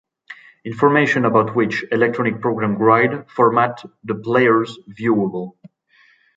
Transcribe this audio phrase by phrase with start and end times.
[0.65, 5.51] Information about which Electronic program guide format the players viewable.